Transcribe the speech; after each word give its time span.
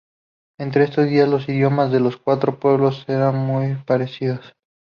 En 0.57 0.75
estos 0.81 1.05
días 1.07 1.29
los 1.29 1.47
idiomas 1.47 1.91
de 1.91 1.99
los 1.99 2.17
cuatro 2.17 2.59
pueblos 2.59 3.05
eran 3.07 3.35
muy 3.37 3.75
parecidos. 3.85 4.51